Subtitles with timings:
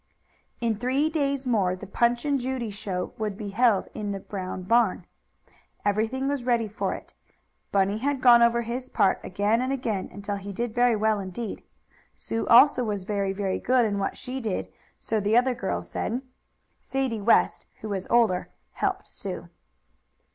[0.61, 4.63] In three days more the Punch and Judy show would be held in the Brown
[4.63, 5.05] barn.
[5.85, 7.13] Everything was ready for it,
[7.71, 11.61] Bunny had gone over his part again and again until he did very well indeed.
[12.15, 16.23] Sue, also, was very, very good in what she did, so the other girls said.
[16.81, 19.49] Sadie West, who was older, helped Sue.